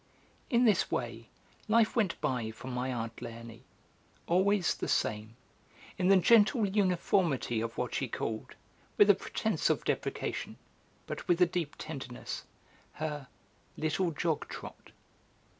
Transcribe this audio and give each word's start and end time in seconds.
In 0.49 0.65
this 0.65 0.89
way 0.89 1.29
life 1.67 1.95
went 1.95 2.19
by 2.21 2.49
for 2.49 2.69
my 2.69 2.91
aunt 2.91 3.15
Léonie, 3.17 3.61
always 4.25 4.73
the 4.73 4.87
same, 4.87 5.35
in 5.95 6.07
the 6.07 6.17
gentle 6.17 6.65
uniformity 6.67 7.61
of 7.61 7.77
what 7.77 7.93
she 7.93 8.07
called, 8.07 8.55
with 8.97 9.11
a 9.11 9.13
pretence 9.13 9.69
of 9.69 9.83
deprecation 9.83 10.57
but 11.05 11.27
with 11.27 11.39
a 11.39 11.45
deep 11.45 11.75
tenderness, 11.77 12.45
her 12.93 13.27
'little 13.77 14.09
jog 14.09 14.47
trot.' 14.49 14.89